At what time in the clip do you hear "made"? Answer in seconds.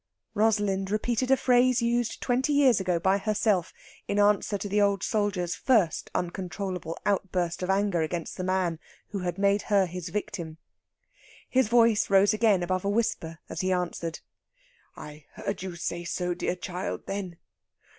9.37-9.61